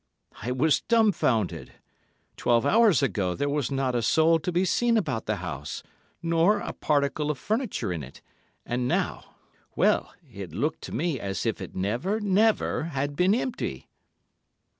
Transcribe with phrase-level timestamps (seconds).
[0.41, 1.73] I was dumbfounded.
[2.35, 5.83] Twelve hours ago there was not a soul to be seen about the house
[6.23, 8.19] nor a particle of furniture in it,
[8.65, 13.89] and now!—well, it looked to me as if it never, never had been empty.